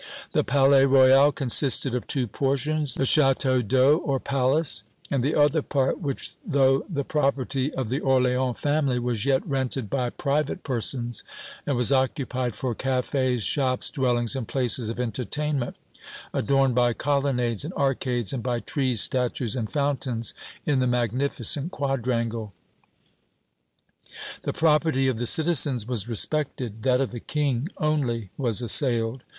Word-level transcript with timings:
The 0.31 0.43
Palais 0.43 0.87
Royal 0.87 1.31
consisted 1.31 1.93
of 1.93 2.07
two 2.07 2.25
portions 2.25 2.95
the 2.95 3.03
Château 3.03 3.61
d'Eau, 3.61 3.97
or 3.97 4.19
palace, 4.19 4.83
and 5.11 5.21
the 5.23 5.35
other 5.35 5.61
part, 5.61 5.99
which 6.01 6.33
though 6.43 6.83
the 6.89 7.03
property 7.03 7.71
of 7.75 7.89
the 7.89 7.99
Orléans 7.99 8.57
family 8.57 8.97
was 8.97 9.25
yet 9.27 9.45
rented 9.47 9.91
by 9.91 10.09
private 10.09 10.63
persons, 10.63 11.23
and 11.67 11.77
was 11.77 11.91
occupied 11.91 12.55
for 12.55 12.73
cafés, 12.73 13.41
shops, 13.43 13.91
dwellings 13.91 14.35
and 14.35 14.47
places 14.47 14.89
of 14.89 14.99
entertainment 14.99 15.75
adorned 16.33 16.73
by 16.73 16.93
colonnades 16.93 17.63
and 17.63 17.71
arcades, 17.75 18.33
and 18.33 18.41
by 18.41 18.59
trees, 18.59 19.01
statues 19.01 19.55
and 19.55 19.71
fountains 19.71 20.33
in 20.65 20.79
the 20.79 20.87
magnificent 20.87 21.71
quadrangle. 21.71 22.53
The 24.41 24.51
property 24.53 25.07
of 25.07 25.17
the 25.17 25.27
citizens 25.27 25.87
was 25.87 26.09
respected 26.09 26.81
that 26.81 27.01
of 27.01 27.11
the 27.11 27.19
King 27.19 27.67
only 27.77 28.31
was 28.35 28.63
assailed. 28.63 29.21